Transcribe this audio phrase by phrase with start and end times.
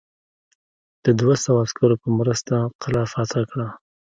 [1.03, 3.67] د دوه سوه عسکرو په مرسته قلا فتح کړه.